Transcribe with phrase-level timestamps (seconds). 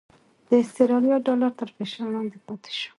[0.47, 2.89] د اسټرالیا ډالر تر فشار لاندې پاتې شو؛